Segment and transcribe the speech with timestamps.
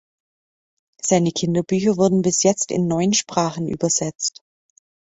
[1.03, 4.41] Seine Kinderbücher wurden bis jetzt in neun Sprachen übersetzt.